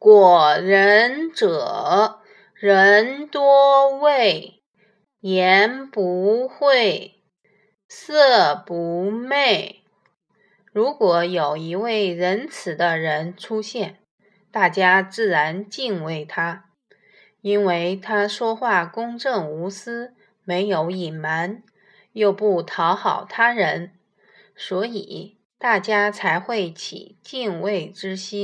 [0.00, 2.20] 果仁者
[2.54, 4.62] 人多畏
[5.18, 7.24] 言不讳
[7.88, 9.82] 色不昧
[10.70, 13.98] 如果有一位仁慈的人出现
[14.52, 16.66] 大家自然敬畏他
[17.40, 21.64] 因为他说话公正无私没有隐瞒
[22.12, 23.90] 又不讨好他人
[24.54, 28.38] 所以大家才会起敬畏之心。